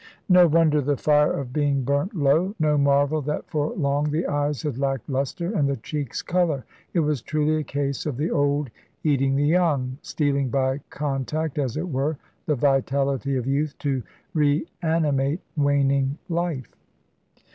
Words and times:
No 0.29 0.47
wonder 0.47 0.81
the 0.81 0.97
fire 0.97 1.31
of 1.31 1.53
being 1.53 1.83
burnt 1.83 2.15
low; 2.15 2.55
no 2.57 2.75
marvel 2.75 3.21
that 3.21 3.47
for 3.51 3.71
long 3.75 4.09
the 4.09 4.25
eyes 4.25 4.63
had 4.63 4.79
lacked 4.79 5.07
lustre 5.07 5.53
and 5.55 5.69
the 5.69 5.75
cheeks 5.77 6.23
colour. 6.23 6.65
It 6.91 7.01
was 7.01 7.21
truly 7.21 7.57
a 7.57 7.63
case 7.63 8.07
of 8.07 8.17
the 8.17 8.31
old 8.31 8.71
eating 9.03 9.35
the 9.35 9.45
young 9.45 9.99
stealing 10.01 10.49
by 10.49 10.79
contact, 10.89 11.59
as 11.59 11.77
it 11.77 11.87
were, 11.87 12.17
the 12.47 12.55
vitality 12.55 13.37
of 13.37 13.45
youth 13.45 13.77
to 13.77 14.01
reanimate 14.33 15.41
waning 15.55 16.17
life. 16.29 16.71